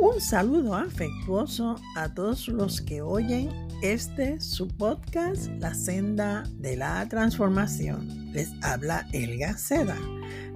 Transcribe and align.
Un 0.00 0.18
saludo 0.18 0.74
afectuoso 0.74 1.76
a 1.94 2.08
todos 2.14 2.48
los 2.48 2.80
que 2.80 3.02
oyen 3.02 3.50
este 3.82 4.40
su 4.40 4.66
podcast 4.66 5.48
La 5.58 5.74
senda 5.74 6.44
de 6.54 6.74
la 6.74 7.06
transformación. 7.06 8.32
Les 8.32 8.48
habla 8.62 9.06
Elga 9.12 9.58
Seda, 9.58 9.98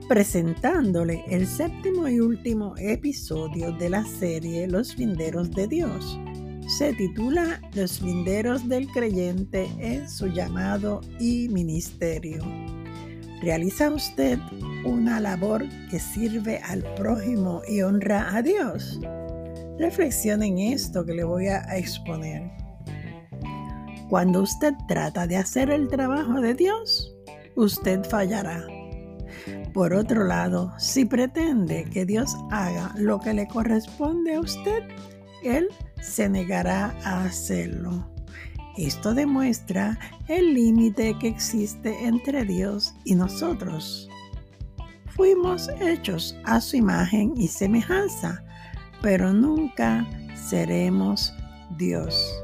presentándole 0.09 1.23
el 1.29 1.47
séptimo 1.47 2.09
y 2.09 2.21
último 2.21 2.75
episodio 2.79 3.71
de 3.73 3.91
la 3.91 4.07
serie 4.07 4.67
Los 4.67 4.97
Linderos 4.97 5.51
de 5.51 5.67
Dios. 5.67 6.19
Se 6.67 6.95
titula 6.95 7.61
Los 7.75 8.01
Linderos 8.01 8.67
del 8.67 8.89
Creyente 8.89 9.69
en 9.79 10.09
su 10.09 10.29
llamado 10.29 11.03
y 11.21 11.51
ministerio. 11.51 12.43
¿Realiza 13.43 13.91
usted 13.91 14.39
una 14.87 15.21
labor 15.21 15.69
que 15.91 16.01
sirve 16.01 16.61
al 16.61 16.83
prójimo 16.95 17.61
y 17.69 17.83
honra 17.83 18.35
a 18.35 18.41
Dios? 18.41 18.99
Reflexione 19.79 20.47
en 20.47 20.59
esto 20.59 21.05
que 21.05 21.15
le 21.15 21.25
voy 21.25 21.49
a 21.49 21.61
exponer. 21.77 22.51
Cuando 24.09 24.43
usted 24.43 24.75
trata 24.87 25.27
de 25.27 25.37
hacer 25.37 25.71
el 25.71 25.89
trabajo 25.89 26.41
de 26.41 26.55
Dios, 26.55 27.15
usted 27.57 28.05
fallará. 28.05 28.65
Por 29.73 29.93
otro 29.93 30.25
lado, 30.25 30.73
si 30.79 31.05
pretende 31.05 31.85
que 31.93 32.07
Dios 32.07 32.37
haga 32.53 32.95
lo 32.97 33.19
que 33.19 33.35
le 33.35 33.49
corresponde 33.49 34.37
a 34.37 34.41
usted, 34.41 34.85
Él 35.43 35.69
se 36.01 36.29
negará 36.29 36.95
a 37.03 37.25
hacerlo. 37.25 38.09
Esto 38.77 39.15
demuestra 39.15 39.99
el 40.29 40.55
límite 40.55 41.17
que 41.19 41.29
existe 41.29 42.05
entre 42.05 42.45
Dios 42.45 42.95
y 43.05 43.15
nosotros. 43.15 44.09
Fuimos 45.17 45.69
hechos 45.81 46.37
a 46.45 46.61
su 46.61 46.77
imagen 46.77 47.35
y 47.37 47.49
semejanza, 47.49 48.44
pero 49.05 49.35
nunca 49.35 50.07
seremos 50.49 51.35
Dios. 51.77 52.43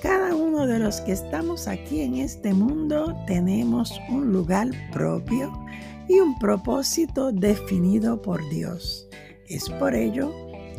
Cada 0.00 0.36
uno 0.36 0.64
de 0.64 0.78
los 0.78 1.00
que 1.00 1.10
estamos 1.10 1.66
aquí 1.66 2.02
en 2.02 2.18
este 2.18 2.54
mundo 2.54 3.16
tenemos 3.26 4.00
un 4.08 4.32
lugar 4.32 4.68
propio 4.92 5.52
y 6.08 6.20
un 6.20 6.38
propósito 6.38 7.32
definido 7.32 8.22
por 8.22 8.48
Dios. 8.48 9.08
Es 9.48 9.68
por 9.68 9.96
ello 9.96 10.32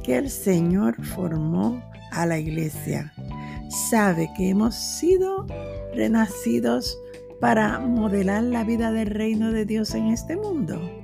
que 0.06 0.16
el 0.16 0.30
Señor 0.30 1.04
formó 1.04 1.84
a 2.14 2.26
la 2.26 2.40
iglesia. 2.40 3.14
Sabe 3.90 4.30
que 4.38 4.52
hemos 4.52 4.74
sido 4.74 5.48
renacidos 5.94 6.98
para 7.42 7.78
modelar 7.82 8.44
la 8.44 8.64
vida 8.64 8.94
del 8.94 9.08
reino 9.08 9.52
de 9.52 9.66
Dios 9.66 9.94
en 9.96 10.08
este 10.08 10.38
mundo. 10.38 10.97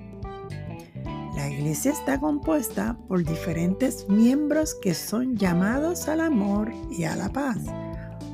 Iglesia 1.63 1.93
está 1.93 2.19
compuesta 2.19 2.97
por 3.07 3.23
diferentes 3.23 4.05
miembros 4.09 4.75
que 4.81 4.93
son 4.93 5.37
llamados 5.37 6.09
al 6.09 6.19
amor 6.19 6.73
y 6.91 7.05
a 7.05 7.15
la 7.15 7.31
paz. 7.31 7.57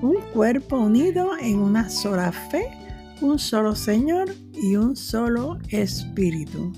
Un 0.01 0.15
cuerpo 0.33 0.79
unido 0.79 1.37
en 1.39 1.59
una 1.59 1.91
sola 1.91 2.31
fe, 2.31 2.65
un 3.21 3.37
solo 3.37 3.75
Señor 3.75 4.33
y 4.51 4.77
un 4.77 4.95
solo 4.95 5.59
Espíritu. 5.67 6.73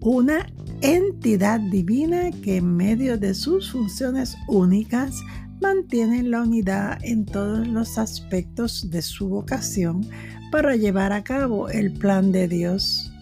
Una 0.00 0.46
entidad 0.80 1.60
divina 1.60 2.30
que 2.30 2.56
en 2.56 2.76
medio 2.78 3.18
de 3.18 3.34
sus 3.34 3.70
funciones 3.70 4.38
únicas 4.48 5.20
mantienen 5.60 6.30
la 6.30 6.44
unidad 6.44 6.98
en 7.02 7.26
todos 7.26 7.68
los 7.68 7.98
aspectos 7.98 8.88
de 8.88 9.02
su 9.02 9.28
vocación 9.28 10.00
para 10.50 10.76
llevar 10.76 11.12
a 11.12 11.22
cabo 11.22 11.68
el 11.68 11.92
plan 11.92 12.32
de 12.32 12.48
Dios. 12.48 13.12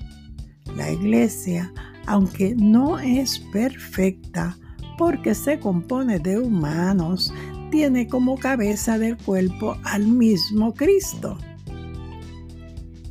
La 0.76 0.92
iglesia, 0.92 1.72
aunque 2.06 2.55
no 2.55 2.98
es 2.98 3.39
perfecta 3.53 4.56
porque 4.98 5.34
se 5.34 5.59
compone 5.59 6.19
de 6.19 6.38
humanos, 6.38 7.32
tiene 7.71 8.06
como 8.06 8.37
cabeza 8.37 8.99
del 8.99 9.16
cuerpo 9.16 9.76
al 9.84 10.06
mismo 10.06 10.75
Cristo. 10.75 11.38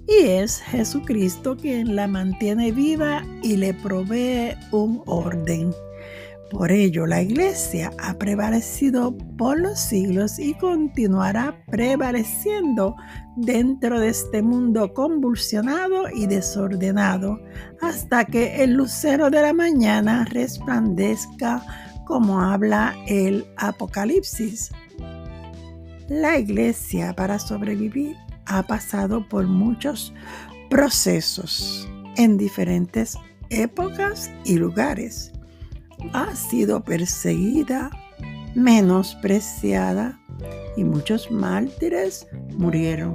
Y 0.08 0.26
es 0.26 0.62
Jesucristo 0.62 1.58
quien 1.58 1.96
la 1.96 2.08
mantiene 2.08 2.72
viva 2.72 3.24
y 3.42 3.58
le 3.58 3.74
provee 3.74 4.56
un 4.72 5.02
orden. 5.06 5.74
Por 6.52 6.70
ello, 6.70 7.08
la 7.08 7.22
iglesia 7.22 7.92
ha 7.98 8.16
prevalecido 8.16 9.18
por 9.38 9.58
los 9.58 9.80
siglos 9.80 10.38
y 10.38 10.54
continuará 10.56 11.64
prevaleciendo 11.68 12.98
dentro 13.38 14.02
de 14.02 14.10
este 14.10 14.42
mundo 14.42 14.94
convulsionado 14.94 16.10
y 16.14 16.28
desordenado 16.28 17.40
hasta 17.80 18.26
que 18.26 18.64
el 18.64 18.74
lucero 18.74 19.30
de 19.30 19.42
la 19.42 19.54
mañana 19.54 20.26
resplandezca 20.26 21.64
como 22.06 22.42
habla 22.42 22.96
el 23.08 23.46
Apocalipsis. 23.56 24.72
La 26.10 26.38
iglesia 26.38 27.14
para 27.14 27.40
sobrevivir 27.40 28.18
ha 28.46 28.64
pasado 28.64 29.26
por 29.30 29.48
muchos 29.48 30.14
procesos 30.70 31.88
en 32.18 32.38
diferentes 32.38 33.18
épocas 33.50 34.30
y 34.44 34.58
lugares 34.58 35.32
ha 36.14 36.36
sido 36.36 36.84
perseguida, 36.84 37.90
menospreciada 38.56 40.20
y 40.76 40.84
muchos 40.84 41.32
mártires 41.32 42.28
murieron. 42.58 43.14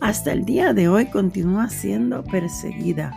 Hasta 0.00 0.32
el 0.32 0.44
día 0.44 0.72
de 0.72 0.88
hoy 0.88 1.06
continúa 1.06 1.68
siendo 1.68 2.22
perseguida. 2.24 3.14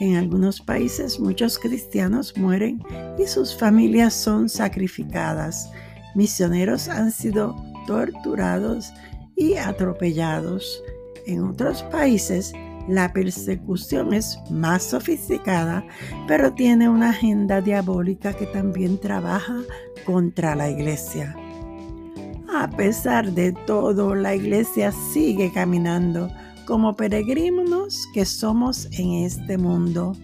En 0.00 0.16
algunos 0.16 0.60
países 0.60 1.20
muchos 1.20 1.58
cristianos 1.58 2.36
mueren 2.36 2.82
y 3.18 3.26
sus 3.26 3.56
familias 3.56 4.14
son 4.14 4.48
sacrificadas. 4.48 5.70
Misioneros 6.14 6.88
han 6.88 7.10
sido 7.10 7.54
torturados 7.86 8.92
y 9.36 9.56
atropellados. 9.56 10.82
En 11.26 11.44
otros 11.44 11.82
países 11.84 12.52
la 12.90 13.12
persecución 13.12 14.12
es 14.12 14.38
más 14.50 14.82
sofisticada, 14.82 15.84
pero 16.26 16.52
tiene 16.52 16.88
una 16.88 17.10
agenda 17.10 17.60
diabólica 17.60 18.32
que 18.32 18.46
también 18.46 18.98
trabaja 18.98 19.56
contra 20.04 20.54
la 20.54 20.68
iglesia. 20.68 21.36
A 22.52 22.68
pesar 22.68 23.32
de 23.32 23.52
todo, 23.52 24.14
la 24.14 24.34
iglesia 24.34 24.92
sigue 25.12 25.52
caminando 25.52 26.28
como 26.66 26.96
peregrinos 26.96 28.08
que 28.12 28.24
somos 28.24 28.88
en 28.98 29.24
este 29.24 29.56
mundo. 29.56 30.16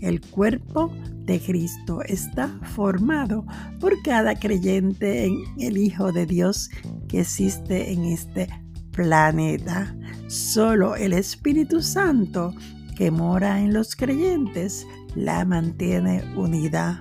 El 0.00 0.20
cuerpo 0.22 0.90
de 1.26 1.38
Cristo 1.40 2.00
está 2.02 2.48
formado 2.74 3.44
por 3.78 4.00
cada 4.02 4.34
creyente 4.34 5.26
en 5.26 5.36
el 5.58 5.76
Hijo 5.76 6.12
de 6.12 6.24
Dios 6.24 6.70
que 7.08 7.20
existe 7.20 7.92
en 7.92 8.04
este 8.04 8.48
planeta. 8.92 9.94
Solo 10.28 10.96
el 10.96 11.12
Espíritu 11.12 11.82
Santo 11.82 12.54
que 12.96 13.10
mora 13.10 13.60
en 13.60 13.72
los 13.72 13.94
creyentes 13.94 14.86
la 15.14 15.44
mantiene 15.44 16.24
unida. 16.34 17.00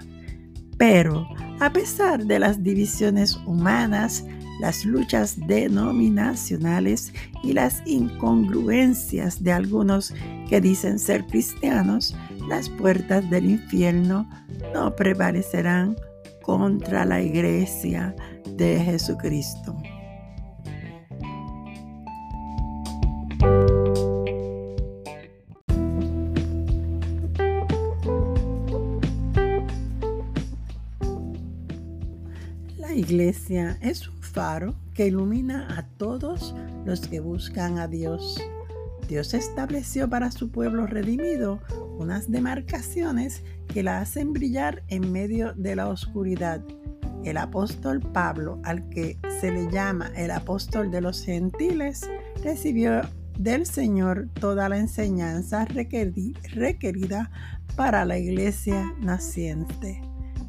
Pero 0.77 1.27
a 1.59 1.71
pesar 1.71 2.25
de 2.25 2.37
las 2.37 2.61
divisiones 2.61 3.37
humanas, 3.47 4.25
las 4.59 4.85
luchas 4.85 5.37
denominacionales 5.47 7.13
y 7.43 7.53
las 7.53 7.81
incongruencias 7.85 9.43
de 9.43 9.51
algunos 9.51 10.13
que 10.49 10.61
dicen 10.61 10.99
ser 10.99 11.25
cristianos, 11.25 12.15
las 12.47 12.69
puertas 12.69 13.29
del 13.29 13.49
infierno 13.49 14.29
no 14.73 14.95
prevalecerán 14.95 15.95
contra 16.41 17.05
la 17.05 17.21
iglesia 17.21 18.15
de 18.55 18.79
Jesucristo. 18.79 19.75
Iglesia 32.95 33.77
es 33.81 34.07
un 34.07 34.21
faro 34.21 34.75
que 34.93 35.07
ilumina 35.07 35.77
a 35.77 35.85
todos 35.97 36.55
los 36.85 37.01
que 37.01 37.19
buscan 37.19 37.77
a 37.77 37.87
Dios. 37.87 38.41
Dios 39.07 39.33
estableció 39.33 40.09
para 40.09 40.31
su 40.31 40.49
pueblo 40.49 40.87
redimido 40.87 41.59
unas 41.99 42.31
demarcaciones 42.31 43.43
que 43.67 43.83
la 43.83 43.99
hacen 43.99 44.33
brillar 44.33 44.83
en 44.87 45.11
medio 45.11 45.53
de 45.53 45.75
la 45.75 45.89
oscuridad. 45.89 46.63
El 47.23 47.37
apóstol 47.37 47.99
Pablo, 47.99 48.59
al 48.63 48.87
que 48.89 49.17
se 49.41 49.51
le 49.51 49.69
llama 49.71 50.11
el 50.15 50.31
apóstol 50.31 50.89
de 50.91 51.01
los 51.01 51.23
gentiles, 51.23 52.09
recibió 52.43 53.01
del 53.37 53.65
Señor 53.65 54.29
toda 54.39 54.69
la 54.69 54.77
enseñanza 54.77 55.65
requerida 55.65 57.31
para 57.75 58.05
la 58.05 58.17
iglesia 58.17 58.93
naciente. 59.01 60.01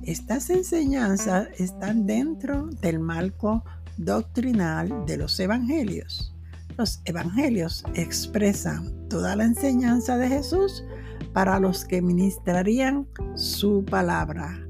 Estas 0.07 0.51
enseñanzas 0.51 1.49
están 1.59 2.07
dentro 2.07 2.69
del 2.81 3.01
marco 3.01 3.65
doctrinal 3.97 5.05
de 5.05 5.17
los 5.17 5.41
evangelios. 5.41 6.33
Los 6.79 7.01
evangelios 7.07 7.83
expresan 7.95 9.09
toda 9.09 9.35
la 9.35 9.43
enseñanza 9.43 10.17
de 10.17 10.29
Jesús 10.29 10.85
para 11.33 11.59
los 11.59 11.85
que 11.85 12.01
ministrarían 12.03 13.09
su 13.35 13.85
palabra. 13.85 14.63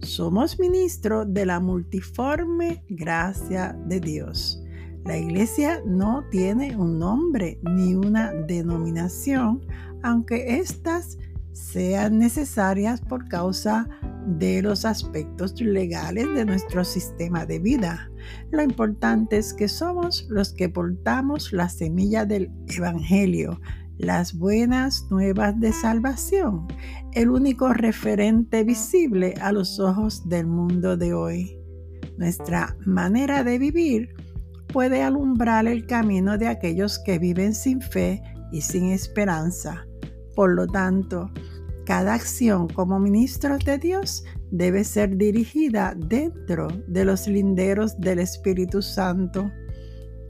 somos 0.00 0.58
ministros 0.58 1.26
de 1.34 1.44
la 1.44 1.60
multiforme 1.60 2.82
gracia 2.88 3.76
de 3.88 4.00
Dios. 4.00 4.62
La 5.04 5.18
iglesia 5.18 5.82
no 5.84 6.24
tiene 6.30 6.74
un 6.76 6.98
nombre 6.98 7.60
ni 7.62 7.94
una 7.94 8.32
denominación, 8.32 9.60
aunque 10.02 10.60
éstas 10.60 11.18
sean 11.58 12.18
necesarias 12.18 13.00
por 13.00 13.28
causa 13.28 13.88
de 14.26 14.62
los 14.62 14.84
aspectos 14.84 15.60
legales 15.60 16.32
de 16.34 16.44
nuestro 16.44 16.84
sistema 16.84 17.44
de 17.46 17.58
vida. 17.58 18.10
Lo 18.50 18.62
importante 18.62 19.38
es 19.38 19.52
que 19.52 19.68
somos 19.68 20.26
los 20.28 20.52
que 20.52 20.68
portamos 20.68 21.52
la 21.52 21.68
semilla 21.68 22.24
del 22.24 22.50
Evangelio, 22.68 23.60
las 23.98 24.34
buenas 24.34 25.06
nuevas 25.10 25.58
de 25.58 25.72
salvación, 25.72 26.68
el 27.12 27.28
único 27.28 27.72
referente 27.72 28.62
visible 28.62 29.34
a 29.40 29.50
los 29.50 29.80
ojos 29.80 30.28
del 30.28 30.46
mundo 30.46 30.96
de 30.96 31.12
hoy. 31.12 31.58
Nuestra 32.16 32.76
manera 32.86 33.42
de 33.42 33.58
vivir 33.58 34.14
puede 34.72 35.02
alumbrar 35.02 35.66
el 35.66 35.86
camino 35.86 36.38
de 36.38 36.46
aquellos 36.46 37.00
que 37.00 37.18
viven 37.18 37.54
sin 37.54 37.80
fe 37.80 38.22
y 38.52 38.60
sin 38.60 38.92
esperanza. 38.92 39.84
Por 40.38 40.54
lo 40.54 40.68
tanto, 40.68 41.32
cada 41.88 42.12
acción 42.12 42.68
como 42.68 43.00
ministros 43.00 43.64
de 43.64 43.78
Dios 43.78 44.22
debe 44.50 44.84
ser 44.84 45.16
dirigida 45.16 45.96
dentro 45.96 46.68
de 46.86 47.06
los 47.06 47.26
linderos 47.26 47.98
del 47.98 48.18
Espíritu 48.18 48.82
Santo. 48.82 49.50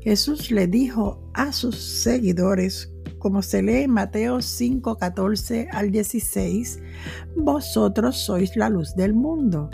Jesús 0.01 0.53
le 0.53 0.69
dijo 0.69 1.21
a 1.35 1.51
sus 1.51 1.75
seguidores 1.75 2.93
como 3.19 3.43
se 3.43 3.61
lee 3.65 3.83
en 3.83 3.91
Mateo 3.91 4.41
5, 4.41 4.99
14 4.99 5.69
al 5.73 5.91
16, 5.91 6.79
vosotros 7.35 8.17
sois 8.17 8.55
la 8.55 8.69
luz 8.69 8.95
del 8.95 9.13
mundo. 9.13 9.69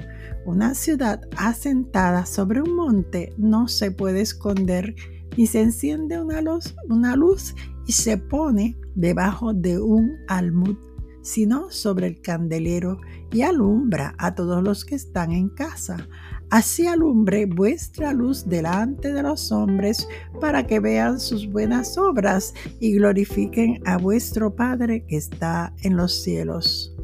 Una 0.47 0.75
ciudad 0.75 1.21
asentada 1.37 2.25
sobre 2.25 2.63
un 2.63 2.75
monte 2.75 3.35
no 3.37 3.69
se 3.69 3.91
puede 3.91 4.23
esconder 4.23 4.95
ni 5.37 5.47
se 5.47 5.61
enciende 5.61 6.19
una 6.19 6.41
luz, 6.41 6.75
una 6.89 7.15
luz 7.15 7.55
y 7.87 7.93
se 7.93 8.17
pone 8.17 8.75
debajo 8.95 9.53
de 9.53 9.79
un 9.79 10.13
almud, 10.29 10.79
sino 11.25 11.71
sobre 11.71 12.07
el 12.07 12.21
candelero 12.21 13.01
y 13.33 13.43
alumbra 13.43 14.15
a 14.19 14.35
todos 14.35 14.63
los 14.63 14.85
que 14.85 14.95
están 14.95 15.33
en 15.33 15.49
casa. 15.49 16.07
Así 16.51 16.87
alumbre 16.87 17.47
vuestra 17.47 18.13
luz 18.13 18.47
delante 18.47 19.13
de 19.13 19.23
los 19.23 19.51
hombres 19.51 20.07
para 20.41 20.67
que 20.67 20.79
vean 20.79 21.19
sus 21.19 21.51
buenas 21.51 21.97
obras 21.99 22.55
y 22.79 22.95
glorifiquen 22.95 23.83
a 23.87 23.97
vuestro 23.97 24.55
Padre 24.55 25.05
que 25.07 25.17
está 25.17 25.75
en 25.83 25.97
los 25.97 26.23
cielos. 26.23 26.95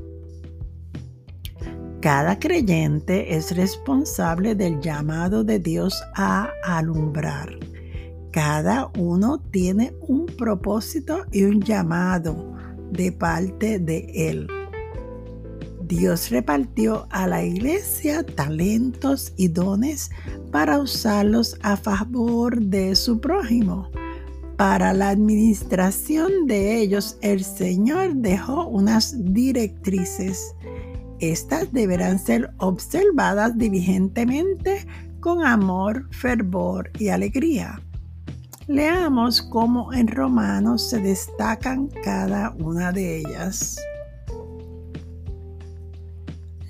Cada 2.02 2.38
creyente 2.38 3.34
es 3.34 3.56
responsable 3.56 4.54
del 4.54 4.80
llamado 4.80 5.44
de 5.44 5.58
Dios 5.58 6.02
a 6.14 6.50
alumbrar. 6.64 7.58
Cada 8.32 8.90
uno 8.98 9.40
tiene 9.50 9.94
un 10.02 10.26
propósito 10.26 11.24
y 11.32 11.44
un 11.44 11.60
llamado 11.60 12.59
de 12.90 13.12
parte 13.12 13.78
de 13.78 14.10
Él. 14.14 14.48
Dios 15.90 16.30
repartió 16.30 17.08
a 17.10 17.26
la 17.26 17.42
iglesia 17.42 18.24
talentos 18.24 19.32
y 19.36 19.48
dones 19.48 20.10
para 20.52 20.78
usarlos 20.78 21.58
a 21.62 21.76
favor 21.76 22.60
de 22.60 22.94
su 22.94 23.20
prójimo. 23.20 23.90
Para 24.56 24.92
la 24.92 25.08
administración 25.08 26.46
de 26.46 26.78
ellos, 26.78 27.16
el 27.22 27.42
Señor 27.42 28.14
dejó 28.14 28.68
unas 28.68 29.16
directrices. 29.34 30.54
Estas 31.18 31.72
deberán 31.72 32.18
ser 32.18 32.50
observadas 32.58 33.58
diligentemente 33.58 34.86
con 35.18 35.44
amor, 35.44 36.06
fervor 36.12 36.90
y 36.98 37.08
alegría. 37.08 37.82
Leamos 38.70 39.42
cómo 39.42 39.92
en 39.92 40.06
Romanos 40.06 40.90
se 40.90 41.00
destacan 41.00 41.88
cada 42.04 42.54
una 42.56 42.92
de 42.92 43.18
ellas. 43.18 43.76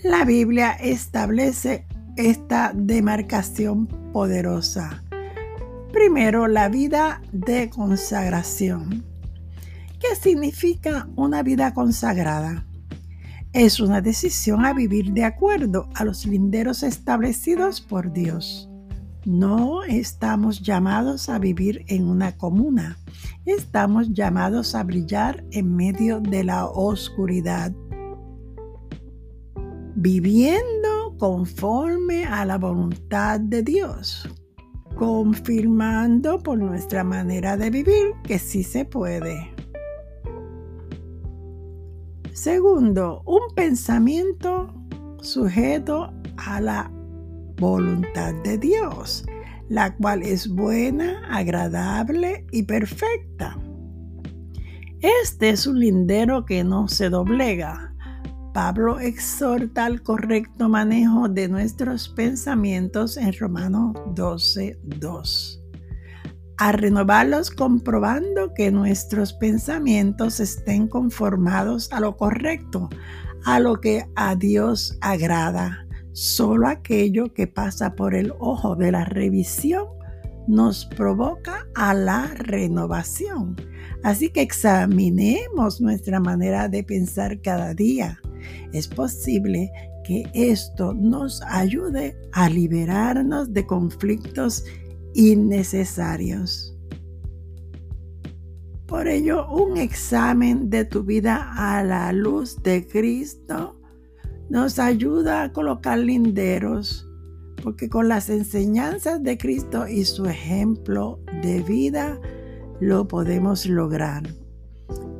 La 0.03 0.25
Biblia 0.25 0.71
establece 0.81 1.87
esta 2.17 2.73
demarcación 2.75 3.87
poderosa. 4.15 5.05
Primero, 5.93 6.49
la 6.49 6.71
vida 6.71 7.21
de 7.33 7.69
consagración. 7.69 9.05
¿Qué 10.01 10.17
significa 10.19 11.07
una 11.17 11.43
vida 11.43 11.75
consagrada? 11.75 12.65
Es 13.53 13.79
una 13.79 14.01
decisión 14.01 14.65
a 14.65 14.73
vivir 14.73 15.13
de 15.13 15.25
acuerdo 15.25 15.91
a 15.95 16.07
los 16.07 16.25
linderos 16.25 16.83
establecidos 16.83 17.83
por 17.83 18.11
Dios. 18.11 18.70
No 19.27 19.83
estamos 19.83 20.63
llamados 20.63 21.29
a 21.29 21.39
vivir 21.39 21.85
en 21.89 22.09
una 22.09 22.37
comuna. 22.37 22.99
Estamos 23.45 24.13
llamados 24.13 24.75
a 24.75 24.83
brillar 24.83 25.45
en 25.51 25.77
medio 25.77 26.21
de 26.21 26.45
la 26.45 26.67
oscuridad 26.67 27.73
viviendo 30.01 31.15
conforme 31.19 32.25
a 32.25 32.47
la 32.47 32.57
voluntad 32.57 33.39
de 33.39 33.63
Dios, 33.63 34.27
confirmando 34.97 36.39
por 36.39 36.59
nuestra 36.59 37.05
manera 37.05 37.59
de 37.59 37.69
vivir 37.69 38.15
que 38.25 38.39
sí 38.39 38.63
se 38.63 38.87
puede. 38.87 39.55
Segundo, 42.33 43.23
un 43.27 43.55
pensamiento 43.55 44.73
sujeto 45.21 46.11
a 46.39 46.63
la 46.63 46.91
voluntad 47.61 48.35
de 48.43 48.59
Dios, 48.59 49.25
la 49.69 49.95
cual 49.97 50.23
es 50.23 50.49
buena, 50.49 51.23
agradable 51.31 52.45
y 52.51 52.65
perfecta. 52.65 53.57
Este 55.01 55.51
es 55.51 55.67
un 55.67 55.79
lindero 55.79 56.45
que 56.45 56.65
no 56.65 56.89
se 56.89 57.09
doblega, 57.09 57.91
Pablo 58.53 58.99
exhorta 58.99 59.85
al 59.85 60.03
correcto 60.03 60.69
manejo 60.69 61.29
de 61.29 61.49
nuestros 61.49 62.09
pensamientos 62.09 63.17
en 63.17 63.33
Romanos 63.39 63.97
12, 64.15 64.81
2. 64.83 65.63
A 66.59 66.73
renovarlos 66.73 67.51
comprobando 67.51 68.53
que 68.55 68.73
nuestros 68.73 69.33
pensamientos 69.35 70.41
estén 70.41 70.89
conformados 70.89 71.93
a 71.93 72.01
lo 72.01 72.17
correcto, 72.17 72.89
a 73.45 73.61
lo 73.61 73.81
que 73.81 74.07
a 74.17 74.35
Dios 74.35 74.99
agrada. 75.01 75.87
Solo 76.13 76.69
aquello 76.69 77.33
que 77.33 77.47
pasa 77.47 77.95
por 77.95 78.15
el 78.15 78.33
ojo 78.39 78.77
de 78.77 78.93
la 78.93 79.05
revisión 79.05 79.87
nos 80.49 80.87
provoca 80.87 81.67
a 81.75 81.95
la 81.95 82.27
renovación. 82.35 83.57
Así 84.03 84.31
que 84.31 84.43
examinemos 84.43 85.81
nuestra 85.81 86.19
manera 86.19 86.69
de 86.69 86.83
pensar 86.83 87.41
cada 87.41 87.75
día 87.75 88.19
es 88.73 88.89
posible 88.89 89.71
que 90.05 90.25
esto 90.35 90.95
nos 90.95 91.43
ayude 91.43 92.17
a 92.33 92.49
liberarnos 92.49 93.53
de 93.53 93.67
conflictos 93.67 94.65
innecesarios. 95.15 96.77
Por 98.87 99.07
ello, 99.07 99.49
un 99.51 99.77
examen 99.77 100.69
de 100.69 100.85
tu 100.85 101.05
vida 101.05 101.53
a 101.57 101.85
la 101.85 102.13
luz 102.13 102.61
de 102.63 102.87
Cristo 102.87 103.80
nos 104.51 104.81
ayuda 104.81 105.45
a 105.45 105.53
colocar 105.53 105.97
linderos, 105.99 107.09
porque 107.63 107.89
con 107.89 108.09
las 108.09 108.29
enseñanzas 108.29 109.23
de 109.23 109.39
Cristo 109.39 109.87
y 109.87 110.05
su 110.05 110.27
ejemplo 110.27 111.21
de 111.43 111.63
vida 111.63 112.21
lo 112.81 113.07
podemos 113.07 113.65
lograr. 113.67 114.25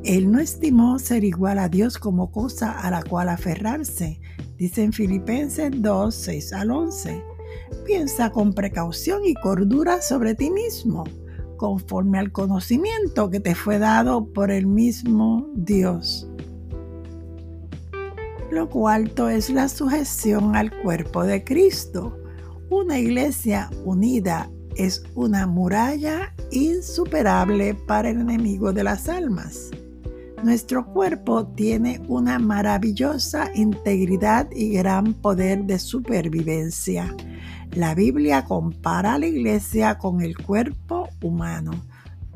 Él 0.03 0.31
no 0.31 0.39
estimó 0.39 0.99
ser 0.99 1.23
igual 1.23 1.59
a 1.59 1.69
Dios 1.69 1.97
como 1.97 2.31
cosa 2.31 2.71
a 2.71 2.91
la 2.91 3.03
cual 3.03 3.29
aferrarse, 3.29 4.19
dice 4.57 4.83
en 4.83 4.91
Filipenses 4.91 5.71
2, 5.75 6.13
6 6.13 6.53
al 6.53 6.71
11. 6.71 7.23
Piensa 7.85 8.31
con 8.31 8.53
precaución 8.53 9.25
y 9.25 9.33
cordura 9.35 10.01
sobre 10.01 10.35
ti 10.35 10.49
mismo, 10.49 11.05
conforme 11.55 12.19
al 12.19 12.31
conocimiento 12.31 13.29
que 13.29 13.39
te 13.39 13.55
fue 13.55 13.79
dado 13.79 14.33
por 14.33 14.51
el 14.51 14.67
mismo 14.67 15.49
Dios. 15.53 16.30
Lo 18.51 18.67
cuarto 18.67 19.29
es 19.29 19.49
la 19.49 19.69
sujeción 19.69 20.57
al 20.57 20.77
cuerpo 20.81 21.23
de 21.23 21.41
Cristo. 21.41 22.17
Una 22.69 22.99
iglesia 22.99 23.69
unida 23.85 24.51
es 24.75 25.03
una 25.15 25.47
muralla 25.47 26.33
insuperable 26.51 27.75
para 27.75 28.09
el 28.09 28.19
enemigo 28.19 28.73
de 28.73 28.83
las 28.83 29.07
almas. 29.07 29.71
Nuestro 30.43 30.85
cuerpo 30.85 31.47
tiene 31.47 32.01
una 32.09 32.39
maravillosa 32.39 33.49
integridad 33.55 34.49
y 34.51 34.73
gran 34.73 35.13
poder 35.13 35.63
de 35.63 35.79
supervivencia. 35.79 37.15
La 37.71 37.95
Biblia 37.95 38.43
compara 38.43 39.13
a 39.13 39.19
la 39.19 39.27
iglesia 39.27 39.97
con 39.97 40.19
el 40.19 40.37
cuerpo 40.37 41.07
humano. 41.21 41.71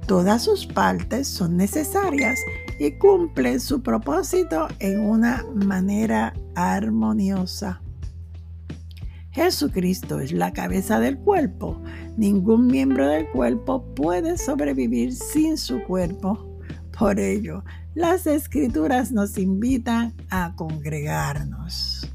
Todas 0.07 0.43
sus 0.43 0.65
partes 0.65 1.27
son 1.27 1.57
necesarias 1.57 2.39
y 2.79 2.91
cumplen 2.93 3.59
su 3.59 3.81
propósito 3.81 4.67
en 4.79 4.99
una 4.99 5.45
manera 5.53 6.33
armoniosa. 6.55 7.81
Jesucristo 9.31 10.21
es 10.21 10.31
la 10.31 10.53
cabeza 10.53 10.99
del 10.99 11.17
cuerpo. 11.17 11.81
Ningún 12.15 12.67
miembro 12.67 13.07
del 13.07 13.29
cuerpo 13.31 13.83
puede 13.93 14.37
sobrevivir 14.37 15.13
sin 15.13 15.57
su 15.57 15.83
cuerpo. 15.83 16.57
Por 16.97 17.19
ello, 17.19 17.63
las 17.93 18.27
escrituras 18.27 19.11
nos 19.11 19.37
invitan 19.37 20.13
a 20.29 20.55
congregarnos. 20.55 22.09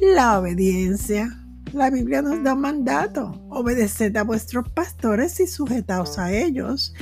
La 0.00 0.38
obediencia. 0.38 1.38
La 1.74 1.90
Biblia 1.90 2.22
nos 2.22 2.42
da 2.42 2.54
un 2.54 2.60
mandato. 2.62 3.46
Obedeced 3.50 4.16
a 4.16 4.24
vuestros 4.24 4.68
pastores 4.70 5.38
y 5.40 5.46
sujetaos 5.46 6.18
a 6.18 6.32
ellos. 6.32 6.94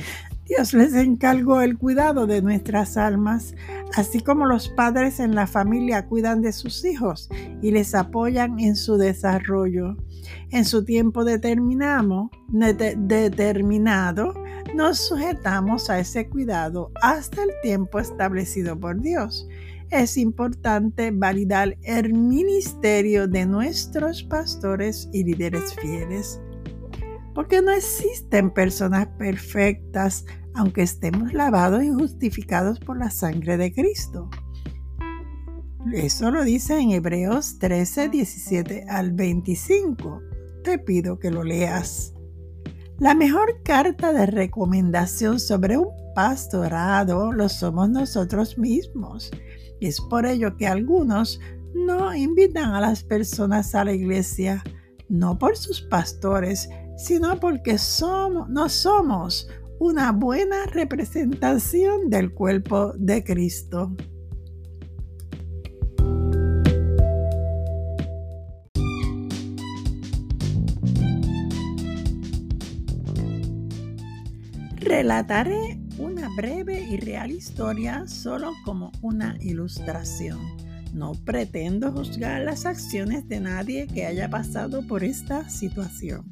Dios 0.53 0.73
les 0.73 0.93
encargó 0.95 1.61
el 1.61 1.77
cuidado 1.77 2.27
de 2.27 2.41
nuestras 2.41 2.97
almas, 2.97 3.55
así 3.95 4.19
como 4.19 4.45
los 4.45 4.67
padres 4.67 5.21
en 5.21 5.33
la 5.33 5.47
familia 5.47 6.07
cuidan 6.07 6.41
de 6.41 6.51
sus 6.51 6.83
hijos 6.83 7.29
y 7.61 7.71
les 7.71 7.95
apoyan 7.95 8.59
en 8.59 8.75
su 8.75 8.97
desarrollo. 8.97 9.95
En 10.49 10.65
su 10.65 10.83
tiempo 10.83 11.23
determinado, 11.23 12.29
determinado, 12.49 14.33
nos 14.75 14.97
sujetamos 14.97 15.89
a 15.89 15.99
ese 15.99 16.27
cuidado 16.27 16.91
hasta 17.01 17.43
el 17.43 17.51
tiempo 17.63 18.01
establecido 18.01 18.77
por 18.77 18.99
Dios. 18.99 19.47
Es 19.89 20.17
importante 20.17 21.11
validar 21.11 21.77
el 21.83 22.13
ministerio 22.13 23.25
de 23.25 23.45
nuestros 23.45 24.21
pastores 24.23 25.07
y 25.13 25.23
líderes 25.23 25.73
fieles 25.75 26.41
porque 27.33 27.61
no 27.61 27.71
existen 27.71 28.51
personas 28.51 29.07
perfectas, 29.17 30.25
aunque 30.55 30.81
estemos 30.81 31.33
lavados 31.33 31.83
y 31.83 31.89
justificados 31.89 32.79
por 32.79 32.97
la 32.97 33.09
sangre 33.09 33.57
de 33.57 33.73
Cristo. 33.73 34.29
Eso 35.93 36.29
lo 36.31 36.43
dice 36.43 36.79
en 36.79 36.91
Hebreos 36.91 37.57
13, 37.59 38.09
17 38.09 38.85
al 38.87 39.11
25. 39.11 40.21
Te 40.63 40.77
pido 40.77 41.17
que 41.17 41.31
lo 41.31 41.43
leas. 41.43 42.13
La 42.99 43.15
mejor 43.15 43.63
carta 43.63 44.13
de 44.13 44.27
recomendación 44.27 45.39
sobre 45.39 45.77
un 45.77 45.87
pastorado 46.13 47.31
lo 47.31 47.49
somos 47.49 47.89
nosotros 47.89 48.57
mismos. 48.59 49.31
Es 49.79 49.99
por 50.01 50.27
ello 50.27 50.55
que 50.55 50.67
algunos 50.67 51.39
no 51.73 52.13
invitan 52.13 52.75
a 52.75 52.81
las 52.81 53.03
personas 53.03 53.73
a 53.73 53.85
la 53.85 53.93
iglesia, 53.93 54.63
no 55.09 55.37
por 55.37 55.57
sus 55.57 55.81
pastores, 55.81 56.69
sino 56.95 57.39
porque 57.39 57.77
somos, 57.77 58.47
no 58.49 58.69
somos 58.69 59.47
una 59.81 60.11
buena 60.11 60.67
representación 60.67 62.11
del 62.11 62.35
cuerpo 62.35 62.93
de 62.99 63.23
Cristo. 63.23 63.95
Relataré 74.75 75.79
una 75.97 76.29
breve 76.35 76.83
y 76.83 76.97
real 76.97 77.31
historia 77.31 78.07
solo 78.07 78.51
como 78.63 78.91
una 79.01 79.35
ilustración. 79.41 80.37
No 80.93 81.13
pretendo 81.25 81.91
juzgar 81.91 82.43
las 82.43 82.67
acciones 82.67 83.27
de 83.27 83.39
nadie 83.39 83.87
que 83.87 84.05
haya 84.05 84.29
pasado 84.29 84.85
por 84.85 85.03
esta 85.03 85.49
situación. 85.49 86.31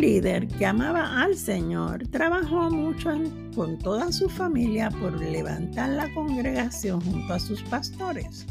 Líder 0.00 0.48
que 0.48 0.66
amaba 0.66 1.22
al 1.22 1.36
Señor 1.36 2.08
trabajó 2.08 2.68
mucho 2.70 3.10
con 3.54 3.78
toda 3.78 4.10
su 4.10 4.28
familia 4.28 4.90
por 4.90 5.20
levantar 5.20 5.90
la 5.90 6.12
congregación 6.14 7.00
junto 7.00 7.32
a 7.32 7.38
sus 7.38 7.62
pastores. 7.64 8.46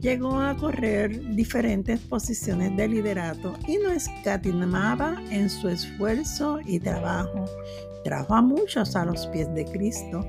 Llegó 0.00 0.38
a 0.38 0.56
correr 0.56 1.34
diferentes 1.34 1.98
posiciones 2.00 2.76
de 2.76 2.88
liderato 2.88 3.54
y 3.66 3.78
no 3.78 3.90
escatimaba 3.90 5.20
en 5.30 5.50
su 5.50 5.68
esfuerzo 5.68 6.60
y 6.64 6.78
trabajo. 6.78 7.44
Trajo 8.04 8.34
a 8.34 8.42
muchos 8.42 8.94
a 8.94 9.04
los 9.04 9.26
pies 9.28 9.52
de 9.54 9.64
Cristo. 9.64 10.24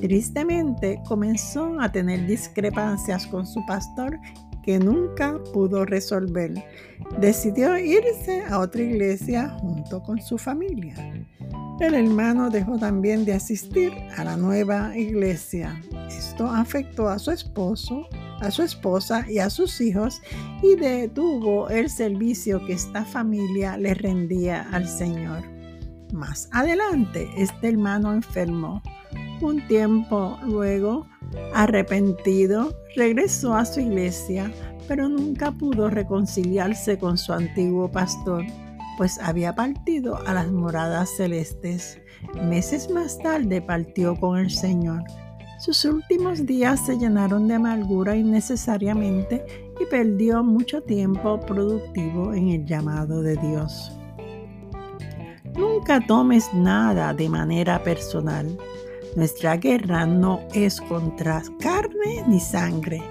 Tristemente 0.00 1.00
comenzó 1.06 1.80
a 1.80 1.90
tener 1.90 2.26
discrepancias 2.26 3.26
con 3.28 3.46
su 3.46 3.64
pastor 3.64 4.18
que 4.62 4.78
nunca 4.78 5.38
pudo 5.52 5.84
resolver. 5.84 6.52
Decidió 7.18 7.76
irse 7.78 8.44
a 8.48 8.58
otra 8.58 8.82
iglesia 8.82 9.48
junto 9.60 10.02
con 10.02 10.20
su 10.20 10.38
familia. 10.38 10.94
El 11.80 11.94
hermano 11.94 12.48
dejó 12.48 12.78
también 12.78 13.24
de 13.24 13.32
asistir 13.32 13.92
a 14.16 14.24
la 14.24 14.36
nueva 14.36 14.96
iglesia. 14.96 15.80
Esto 16.08 16.46
afectó 16.46 17.08
a 17.08 17.18
su 17.18 17.30
esposo, 17.32 18.06
a 18.40 18.50
su 18.50 18.62
esposa 18.62 19.24
y 19.28 19.38
a 19.38 19.50
sus 19.50 19.80
hijos 19.80 20.22
y 20.62 20.76
detuvo 20.76 21.68
el 21.70 21.90
servicio 21.90 22.64
que 22.66 22.74
esta 22.74 23.04
familia 23.04 23.76
le 23.76 23.94
rendía 23.94 24.68
al 24.70 24.86
Señor. 24.86 25.42
Más 26.12 26.48
adelante, 26.52 27.28
este 27.36 27.68
hermano 27.68 28.12
enfermó. 28.12 28.82
Un 29.40 29.66
tiempo 29.66 30.38
luego, 30.44 31.08
Arrepentido, 31.54 32.74
regresó 32.96 33.54
a 33.54 33.64
su 33.64 33.80
iglesia, 33.80 34.52
pero 34.88 35.08
nunca 35.08 35.52
pudo 35.52 35.88
reconciliarse 35.88 36.98
con 36.98 37.16
su 37.16 37.32
antiguo 37.32 37.90
pastor, 37.90 38.44
pues 38.98 39.18
había 39.18 39.54
partido 39.54 40.18
a 40.26 40.34
las 40.34 40.50
moradas 40.50 41.10
celestes. 41.16 42.00
Meses 42.42 42.90
más 42.90 43.18
tarde 43.18 43.60
partió 43.60 44.14
con 44.16 44.38
el 44.38 44.50
Señor. 44.50 45.02
Sus 45.58 45.84
últimos 45.84 46.44
días 46.44 46.84
se 46.84 46.98
llenaron 46.98 47.46
de 47.46 47.54
amargura 47.54 48.16
innecesariamente 48.16 49.72
y 49.80 49.86
perdió 49.86 50.42
mucho 50.42 50.82
tiempo 50.82 51.38
productivo 51.40 52.34
en 52.34 52.48
el 52.48 52.66
llamado 52.66 53.22
de 53.22 53.36
Dios. 53.36 53.92
Nunca 55.56 56.04
tomes 56.04 56.52
nada 56.52 57.14
de 57.14 57.28
manera 57.28 57.82
personal. 57.82 58.58
Nuestra 59.16 59.56
guerra 59.58 60.06
no 60.06 60.40
es 60.54 60.80
contra 60.80 61.42
carne 61.60 62.24
ni 62.26 62.40
sangre. 62.40 63.02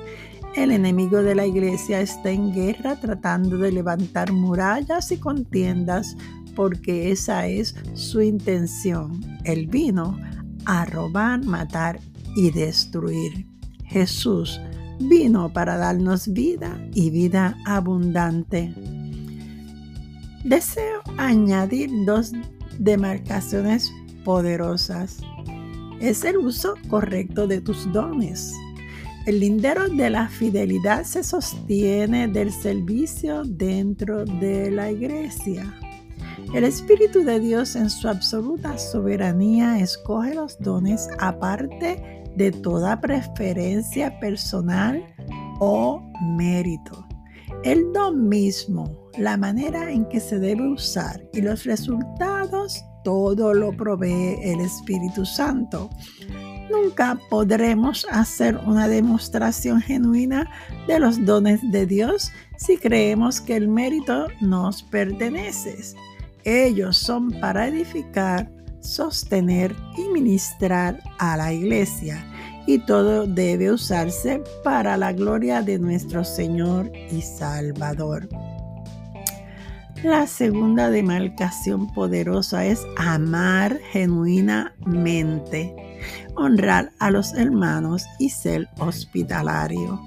El 0.56 0.72
enemigo 0.72 1.22
de 1.22 1.36
la 1.36 1.46
iglesia 1.46 2.02
está 2.02 2.32
en 2.32 2.54
guerra 2.54 2.96
tratando 2.96 3.58
de 3.58 3.72
levantar 3.72 4.34
murallas 4.34 5.12
y 5.12 5.18
contiendas 5.18 6.18
porque 6.56 7.12
esa 7.12 7.46
es 7.48 7.76
su 7.94 8.22
intención. 8.22 9.22
Él 9.46 9.68
vino 9.68 10.18
a 10.66 10.86
robar, 10.86 11.46
matar 11.46 12.00
y 12.36 12.50
destruir. 12.50 13.48
Jesús 13.86 14.60
vino 15.00 15.54
para 15.54 15.78
darnos 15.78 16.34
vida 16.34 16.82
y 16.94 17.12
vida 17.12 17.58
abundante. 17.66 18.74
Deseo 20.44 21.02
añadir 21.18 21.92
dos 22.06 22.32
demarcaciones 22.80 23.94
poderosas 24.24 25.22
es 26.02 26.26
el 26.26 26.38
uso 26.38 26.74
correcto 26.90 27.48
de 27.48 27.62
tus 27.62 27.92
dones. 27.92 28.54
El 29.28 29.40
lindero 29.40 29.88
de 29.88 30.10
la 30.10 30.28
fidelidad 30.28 31.04
se 31.04 31.24
sostiene 31.24 32.28
del 32.28 32.52
servicio 32.52 33.44
dentro 33.44 34.26
de 34.26 34.72
la 34.72 34.92
iglesia. 34.92 35.64
El 36.56 36.64
Espíritu 36.64 37.24
de 37.24 37.40
Dios 37.40 37.76
en 37.76 37.90
su 37.90 38.10
absoluta 38.10 38.78
soberanía 38.80 39.80
escoge 39.80 40.34
los 40.34 40.58
dones 40.60 41.08
aparte 41.20 42.24
de 42.36 42.52
toda 42.52 43.00
preferencia 43.00 44.20
personal 44.20 45.06
o 45.60 46.02
mérito. 46.36 47.08
El 47.64 47.94
don 47.94 48.28
mismo, 48.28 49.10
la 49.20 49.38
manera 49.38 49.92
en 49.92 50.06
que 50.06 50.20
se 50.20 50.40
debe 50.40 50.68
usar 50.68 51.24
y 51.32 51.42
los 51.42 51.64
resultados 51.66 52.84
todo 53.04 53.54
lo 53.54 53.72
provee 53.76 54.38
el 54.44 54.62
Espíritu 54.62 55.26
Santo. 55.26 55.90
Nunca 56.70 57.20
podremos 57.30 58.08
hacer 58.12 58.58
una 58.66 58.88
demostración 58.88 59.82
genuina 59.82 60.50
de 60.88 61.00
los 61.00 61.26
dones 61.26 61.60
de 61.72 61.86
Dios 61.86 62.32
si 62.58 62.78
creemos 62.78 63.42
que 63.42 63.56
el 63.56 63.68
mérito 63.68 64.28
nos 64.40 64.84
pertenece. 64.84 65.96
Ellos 66.44 66.98
son 66.98 67.32
para 67.40 67.68
edificar, 67.68 68.50
sostener 68.80 69.76
y 69.98 70.10
ministrar 70.14 71.00
a 71.20 71.38
la 71.38 71.54
iglesia 71.54 72.26
y 72.66 72.80
todo 72.80 73.28
debe 73.28 73.72
usarse 73.72 74.42
para 74.64 74.98
la 74.98 75.14
gloria 75.14 75.62
de 75.62 75.80
nuestro 75.80 76.24
Señor 76.24 76.92
y 77.12 77.22
Salvador. 77.22 78.30
La 80.04 80.26
segunda 80.26 80.90
demarcación 80.90 81.94
poderosa 81.94 82.66
es 82.66 82.88
amar 82.98 83.78
genuinamente, 83.92 85.76
honrar 86.36 86.92
a 86.98 87.12
los 87.12 87.36
hermanos 87.36 88.08
y 88.18 88.32
ser 88.32 88.68
hospitalario. 88.80 90.02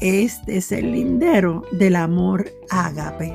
Este 0.00 0.56
es 0.56 0.72
el 0.72 0.90
lindero 0.90 1.62
del 1.70 1.94
amor 1.94 2.50
ágape. 2.70 3.32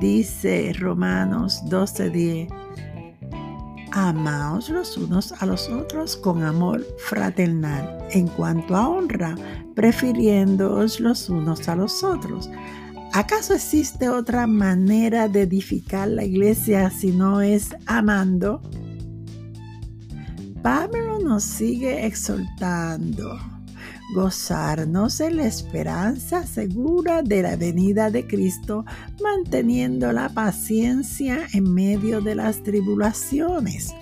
Dice 0.00 0.72
Romanos 0.78 1.62
12:10, 1.66 2.48
amaos 3.92 4.70
los 4.70 4.96
unos 4.96 5.32
a 5.32 5.44
los 5.44 5.68
otros 5.68 6.16
con 6.16 6.42
amor 6.44 6.82
fraternal, 6.96 7.98
en 8.12 8.26
cuanto 8.26 8.74
a 8.74 8.88
honra, 8.88 9.34
prefiriéndoos 9.74 10.98
los 10.98 11.28
unos 11.28 11.68
a 11.68 11.76
los 11.76 12.02
otros 12.02 12.48
¿Acaso 13.12 13.54
existe 13.54 14.08
otra 14.08 14.46
manera 14.46 15.26
de 15.28 15.42
edificar 15.42 16.08
la 16.08 16.24
iglesia 16.24 16.90
si 16.90 17.10
no 17.10 17.40
es 17.40 17.74
amando? 17.86 18.62
Pablo 20.62 21.18
nos 21.18 21.42
sigue 21.42 22.06
exhortando 22.06 23.38
gozarnos 24.14 25.20
en 25.20 25.36
la 25.36 25.46
esperanza 25.46 26.46
segura 26.46 27.22
de 27.22 27.42
la 27.42 27.56
venida 27.56 28.10
de 28.10 28.26
Cristo, 28.26 28.84
manteniendo 29.22 30.12
la 30.12 30.28
paciencia 30.28 31.46
en 31.52 31.72
medio 31.72 32.20
de 32.20 32.34
las 32.34 32.62
tribulaciones, 32.62 33.94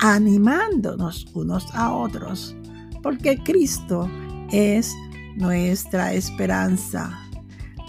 animándonos 0.00 1.26
unos 1.34 1.66
a 1.74 1.92
otros, 1.92 2.56
porque 3.02 3.38
Cristo 3.38 4.08
es 4.50 4.94
nuestra 5.36 6.12
esperanza. 6.12 7.27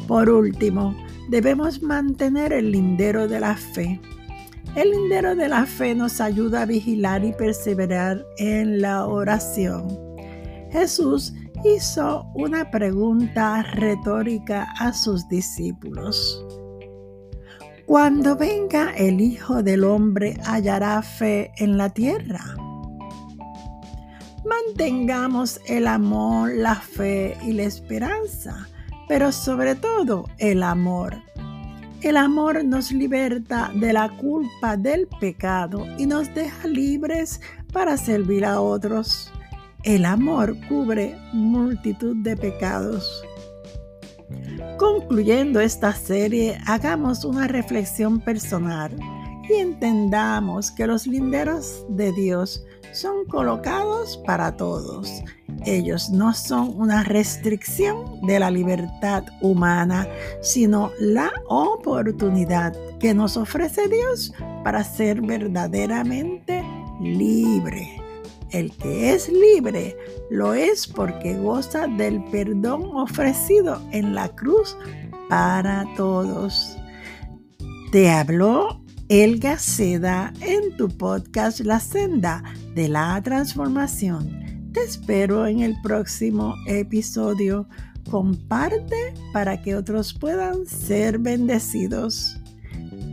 Por 0.10 0.28
último, 0.28 0.96
debemos 1.30 1.84
mantener 1.84 2.52
el 2.52 2.72
lindero 2.72 3.28
de 3.28 3.40
la 3.40 3.56
fe. 3.56 4.02
El 4.76 4.90
lindero 4.90 5.36
de 5.36 5.48
la 5.48 5.68
fe 5.68 5.94
nos 5.94 6.20
ayuda 6.20 6.64
a 6.64 6.66
vigilar 6.66 7.24
y 7.24 7.32
perseverar 7.32 8.26
en 8.40 8.82
la 8.82 9.06
oración. 9.06 9.88
Jesús 10.72 11.36
hizo 11.64 12.26
una 12.34 12.72
pregunta 12.72 13.62
retórica 13.62 14.74
a 14.80 14.94
sus 14.94 15.30
discípulos. 15.30 16.44
Cuando 17.86 18.36
venga 18.36 18.96
el 18.96 19.22
Hijo 19.22 19.62
del 19.62 19.84
Hombre, 19.84 20.38
hallará 20.44 21.04
fe 21.04 21.52
en 21.58 21.78
la 21.78 21.92
tierra. 21.92 22.56
Mantengamos 24.44 25.62
el 25.68 25.86
amor, 25.86 26.52
la 26.56 26.74
fe 26.74 27.38
y 27.44 27.54
la 27.54 27.64
esperanza, 27.64 28.68
pero 29.10 29.32
sobre 29.32 29.76
todo 29.76 30.30
el 30.38 30.64
amor. 30.64 31.18
El 32.02 32.16
amor 32.16 32.64
nos 32.64 32.92
liberta 32.94 33.72
de 33.76 33.92
la 33.92 34.08
culpa 34.18 34.78
del 34.78 35.08
pecado 35.20 35.86
y 35.98 36.06
nos 36.06 36.34
deja 36.34 36.66
libres 36.68 37.42
para 37.74 37.98
servir 37.98 38.46
a 38.46 38.62
otros. 38.62 39.34
El 39.84 40.06
amor 40.06 40.56
cubre 40.70 41.18
multitud 41.34 42.16
de 42.18 42.38
pecados. 42.38 43.22
Concluyendo 44.78 45.60
esta 45.60 45.92
serie, 45.92 46.58
hagamos 46.68 47.26
una 47.26 47.48
reflexión 47.48 48.22
personal 48.22 48.96
y 49.50 49.54
entendamos 49.56 50.70
que 50.70 50.86
los 50.86 51.08
linderos 51.08 51.84
de 51.90 52.12
Dios 52.14 52.64
son 52.94 53.26
colocados 53.26 54.18
para 54.26 54.56
todos. 54.56 55.24
Ellos 55.66 56.10
no 56.10 56.34
son 56.34 56.74
una 56.76 57.04
restricción 57.04 58.22
de 58.26 58.40
la 58.40 58.50
libertad 58.50 59.24
humana, 59.42 60.08
sino 60.42 60.92
la 61.00 61.32
oportunidad 61.48 62.74
que 63.00 63.14
nos 63.14 63.38
ofrece 63.38 63.88
Dios 63.88 64.34
para 64.64 64.84
ser 64.84 65.22
verdaderamente 65.22 66.64
libre. 67.02 68.02
El 68.52 68.72
que 68.78 69.14
es 69.14 69.30
libre 69.30 69.96
lo 70.30 70.54
es 70.54 70.88
porque 70.88 71.36
goza 71.38 71.88
del 71.88 72.24
perdón 72.26 72.84
ofrecido 72.96 73.82
en 73.92 74.16
la 74.16 74.30
cruz 74.30 74.76
para 75.30 75.86
todos. 75.96 76.78
Te 77.92 78.10
habló 78.10 78.82
Elga 79.08 79.58
Seda 79.58 80.34
en 80.42 80.76
tu 80.78 80.88
podcast 80.88 81.60
La 81.62 81.80
Senda 81.80 82.44
de 82.76 82.88
la 82.88 83.22
Transformación. 83.24 84.49
Te 84.74 84.84
espero 84.84 85.48
en 85.48 85.62
el 85.62 85.76
próximo 85.82 86.56
episodio. 86.68 87.68
Comparte 88.10 89.14
para 89.34 89.62
que 89.62 89.76
otros 89.76 90.14
puedan 90.14 90.66
ser 90.66 91.20
bendecidos 91.20 92.40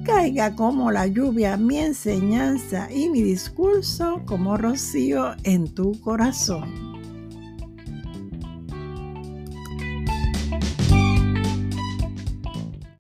caiga 0.07 0.55
como 0.55 0.93
la 0.93 1.09
lluvia 1.09 1.57
mi 1.57 1.79
enseñanza 1.79 2.89
y 2.93 3.09
mi 3.09 3.23
discurso 3.23 4.23
como 4.25 4.57
rocío 4.57 5.35
en 5.43 5.75
tu 5.75 6.01
corazón. 6.01 6.86